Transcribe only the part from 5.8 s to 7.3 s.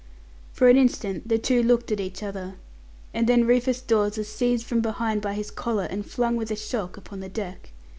and flung with a shock upon the